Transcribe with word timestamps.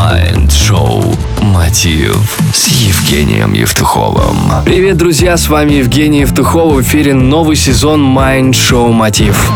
Mind 0.00 0.48
Show 0.48 1.14
Мотив 1.42 2.38
с 2.54 2.68
Евгением 2.68 3.52
Евтуховым. 3.52 4.64
Привет, 4.64 4.96
друзья, 4.96 5.36
с 5.36 5.46
вами 5.46 5.74
Евгений 5.74 6.20
Евтухов. 6.20 6.72
В 6.72 6.80
эфире 6.80 7.12
новый 7.12 7.54
сезон 7.54 8.16
Mind 8.16 8.52
Show 8.52 8.90
Мотив. 8.92 9.50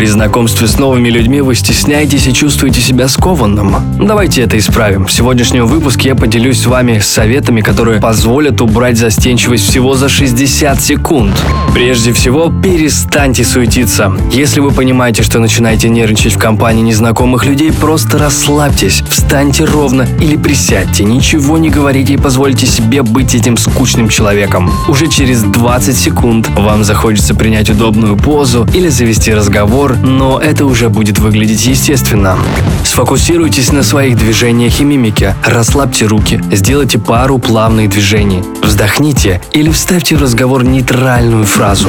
При 0.00 0.06
знакомстве 0.06 0.66
с 0.66 0.78
новыми 0.78 1.10
людьми 1.10 1.42
вы 1.42 1.54
стесняетесь 1.54 2.26
и 2.26 2.32
чувствуете 2.32 2.80
себя 2.80 3.06
скованным. 3.06 3.76
Давайте 3.98 4.40
это 4.40 4.56
исправим. 4.56 5.04
В 5.04 5.12
сегодняшнем 5.12 5.66
выпуске 5.66 6.08
я 6.08 6.14
поделюсь 6.14 6.62
с 6.62 6.64
вами 6.64 7.00
советами, 7.00 7.60
которые 7.60 8.00
позволят 8.00 8.62
убрать 8.62 8.96
застенчивость 8.96 9.68
всего 9.68 9.96
за 9.96 10.08
60 10.08 10.80
секунд. 10.80 11.34
Прежде 11.74 12.14
всего, 12.14 12.50
перестаньте 12.50 13.44
суетиться. 13.44 14.10
Если 14.32 14.60
вы 14.60 14.70
понимаете, 14.70 15.22
что 15.22 15.38
начинаете 15.38 15.90
нервничать 15.90 16.32
в 16.32 16.38
компании 16.38 16.80
незнакомых 16.80 17.44
людей, 17.44 17.70
просто 17.70 18.16
расслабьтесь, 18.16 19.02
встаньте 19.06 19.64
ровно 19.64 20.06
или 20.18 20.36
присядьте, 20.36 21.04
ничего 21.04 21.58
не 21.58 21.68
говорите 21.68 22.14
и 22.14 22.16
позвольте 22.16 22.66
себе 22.66 23.02
быть 23.02 23.34
этим 23.34 23.58
скучным 23.58 24.08
человеком. 24.08 24.72
Уже 24.88 25.08
через 25.08 25.42
20 25.42 25.94
секунд 25.94 26.48
вам 26.56 26.84
захочется 26.84 27.34
принять 27.34 27.68
удобную 27.68 28.16
позу 28.16 28.66
или 28.74 28.88
завести 28.88 29.34
разговор, 29.34 29.89
но 30.02 30.38
это 30.38 30.64
уже 30.64 30.88
будет 30.88 31.18
выглядеть 31.18 31.66
естественно. 31.66 32.36
Сфокусируйтесь 32.84 33.72
на 33.72 33.82
своих 33.82 34.16
движениях 34.16 34.80
и 34.80 34.84
мимике, 34.84 35.34
расслабьте 35.44 36.06
руки, 36.06 36.42
сделайте 36.50 36.98
пару 36.98 37.38
плавных 37.38 37.90
движений, 37.90 38.42
вздохните 38.62 39.40
или 39.52 39.70
вставьте 39.70 40.16
в 40.16 40.22
разговор 40.22 40.64
нейтральную 40.64 41.44
фразу. 41.44 41.88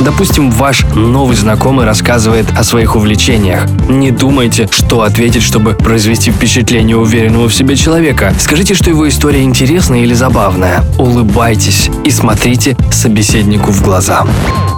Допустим, 0.00 0.50
ваш 0.50 0.84
новый 0.94 1.36
знакомый 1.36 1.86
рассказывает 1.86 2.46
о 2.56 2.64
своих 2.64 2.96
увлечениях. 2.96 3.66
Не 3.88 4.10
думайте, 4.10 4.68
что 4.70 5.02
ответить, 5.02 5.42
чтобы 5.42 5.74
произвести 5.74 6.30
впечатление 6.30 6.96
уверенного 6.96 7.48
в 7.48 7.54
себе 7.54 7.76
человека. 7.76 8.34
Скажите, 8.38 8.74
что 8.74 8.90
его 8.90 9.08
история 9.08 9.42
интересная 9.42 10.00
или 10.00 10.14
забавная. 10.14 10.84
Улыбайтесь 10.98 11.90
и 12.04 12.10
смотрите 12.10 12.76
собеседнику 12.90 13.70
в 13.70 13.82
глаза. 13.82 14.26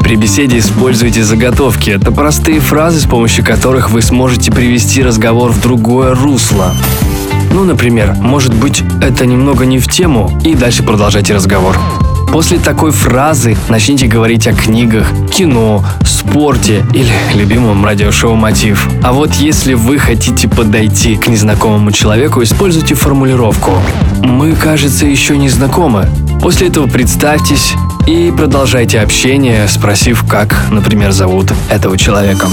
При 0.01 0.17
беседе 0.17 0.59
используйте 0.59 1.25
заготовки. 1.25 1.91
Это 1.91 2.13
простые 2.13 2.61
фразы, 2.65 2.99
с 2.99 3.05
помощью 3.05 3.45
которых 3.45 3.91
вы 3.91 4.01
сможете 4.01 4.51
привести 4.51 5.03
разговор 5.03 5.53
в 5.53 5.61
другое 5.61 6.15
русло. 6.15 6.73
Ну, 7.53 7.65
например, 7.65 8.15
может 8.15 8.55
быть, 8.55 8.83
это 9.03 9.27
немного 9.27 9.67
не 9.67 9.79
в 9.79 9.87
тему, 9.87 10.33
и 10.43 10.55
дальше 10.55 10.83
продолжайте 10.83 11.35
разговор. 11.35 11.77
После 12.33 12.59
такой 12.59 12.91
фразы 12.91 13.57
начните 13.69 14.07
говорить 14.07 14.49
о 14.49 14.55
книгах, 14.55 15.07
кино, 15.31 15.85
спорте 16.05 16.85
или 16.93 17.13
любимом 17.35 17.85
радиошоу 17.85 18.35
«Мотив». 18.35 18.89
А 19.03 19.13
вот 19.13 19.35
если 19.35 19.75
вы 19.75 19.99
хотите 19.99 20.49
подойти 20.49 21.17
к 21.17 21.29
незнакомому 21.29 21.93
человеку, 21.93 22.43
используйте 22.43 22.95
формулировку 22.95 23.73
«Мы, 24.23 24.53
кажется, 24.53 25.07
еще 25.07 25.37
не 25.37 25.51
знакомы». 25.51 26.09
После 26.43 26.69
этого 26.69 26.89
представьтесь 26.89 27.75
и 28.07 28.33
продолжайте 28.37 29.01
общение, 29.01 29.67
спросив, 29.69 30.25
как, 30.29 30.55
например, 30.71 31.13
зовут 31.13 31.53
этого 31.71 31.97
человека. 31.97 32.49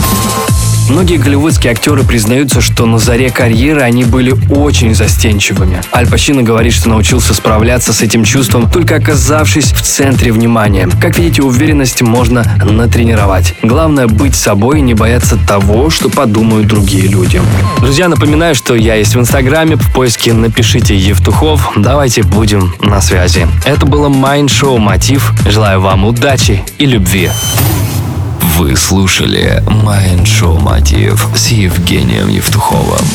Многие 0.92 1.16
голливудские 1.16 1.72
актеры 1.72 2.04
признаются, 2.04 2.60
что 2.60 2.86
на 2.86 3.00
заре 3.00 3.30
карьеры 3.30 3.80
они 3.80 4.04
были 4.04 4.36
очень 4.54 4.94
застенчивыми. 4.94 5.82
Аль 5.96 6.06
Пачино 6.06 6.44
говорит, 6.44 6.74
что 6.74 6.90
научился 6.90 7.34
справляться 7.34 7.94
с 7.94 8.02
этим 8.02 8.26
чувством, 8.26 8.70
только 8.70 8.96
оказавшись 8.98 9.72
в 9.72 9.82
центре 9.82 10.34
внимания. 10.34 10.90
Как 11.00 11.18
видите, 11.18 11.44
уверенность 11.44 12.02
можно 12.02 12.46
натренировать. 12.62 13.56
Главное 13.64 14.08
быть 14.08 14.36
собой 14.36 14.80
и 14.80 14.82
не 14.82 14.94
бояться 14.94 15.38
того, 15.48 15.90
что 15.90 16.10
подумают 16.10 16.68
другие 16.68 17.08
люди. 17.08 17.42
Друзья, 17.80 18.10
напоминаю, 18.10 18.54
что 18.54 18.76
я 18.76 18.96
есть 18.96 19.16
в 19.16 19.20
Инстаграме. 19.20 19.78
В 19.78 19.94
поиске 19.94 20.34
напишите 20.34 20.94
Евтухов. 20.94 21.72
Давайте 21.78 22.24
будем 22.24 22.74
на 22.82 23.00
связи. 23.00 23.48
Это 23.64 23.86
было 23.86 24.10
Mind 24.10 24.48
Show 24.48 24.78
Мотив. 24.78 25.32
Желаю 25.48 25.80
вам 25.80 26.04
удачи 26.04 26.62
и 26.78 26.86
любви. 26.86 27.30
Вы 28.58 28.76
слушали 28.76 29.64
Mind 29.66 30.26
Show 30.26 30.60
Мотив 30.60 31.28
с 31.36 31.50
Евгением 31.50 32.28
Евтуховым. 32.28 33.06